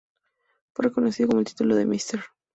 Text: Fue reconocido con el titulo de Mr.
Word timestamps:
Fue 0.73 0.85
reconocido 0.85 1.29
con 1.29 1.37
el 1.37 1.45
titulo 1.45 1.75
de 1.75 1.85
Mr. 1.85 2.21